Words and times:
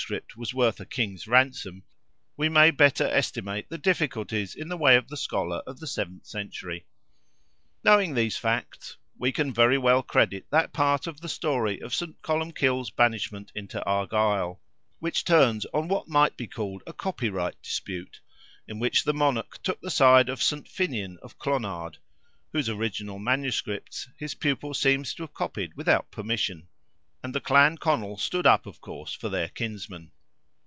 was 0.35 0.51
worth 0.51 0.79
a 0.79 0.85
king's 0.85 1.27
ransom, 1.27 1.83
we 2.35 2.49
may 2.49 2.71
better 2.71 3.05
estimate 3.09 3.69
the 3.69 3.77
difficulties 3.77 4.55
in 4.55 4.67
the 4.67 4.75
way 4.75 4.95
of 4.95 5.07
the 5.09 5.15
scholar 5.15 5.57
of 5.67 5.79
the 5.79 5.85
seventh 5.85 6.25
century. 6.25 6.87
Knowing 7.83 8.15
these 8.15 8.35
facts, 8.35 8.97
we 9.19 9.31
can 9.31 9.53
very 9.53 9.77
well 9.77 10.01
credit 10.01 10.43
that 10.49 10.73
part 10.73 11.05
of 11.05 11.21
the 11.21 11.29
story 11.29 11.79
of 11.81 11.93
St. 11.93 12.19
Columbkill's 12.23 12.89
banishment 12.89 13.51
into 13.53 13.79
Argyle, 13.85 14.59
which 14.97 15.23
turns 15.23 15.67
on 15.71 15.87
what 15.87 16.07
might 16.07 16.35
be 16.35 16.47
called 16.47 16.81
a 16.87 16.93
copyright 16.93 17.61
dispute, 17.61 18.21
in 18.67 18.79
which 18.79 19.03
the 19.03 19.13
monarch 19.13 19.61
took 19.61 19.79
the 19.81 19.91
side 19.91 20.29
of 20.29 20.41
St. 20.41 20.67
Finian 20.67 21.17
of 21.19 21.37
Clonard, 21.37 21.99
(whose 22.53 22.67
original 22.67 23.19
MSS. 23.19 24.07
his 24.17 24.33
pupil 24.33 24.73
seems 24.73 25.13
to 25.13 25.21
have 25.23 25.33
copied 25.35 25.75
without 25.77 26.09
permission,) 26.09 26.67
and 27.23 27.35
the 27.35 27.39
Clan 27.39 27.77
Conal 27.77 28.17
stood 28.17 28.47
up, 28.47 28.65
of 28.65 28.81
course, 28.81 29.13
for 29.13 29.29
their 29.29 29.47
kinsman. 29.49 30.09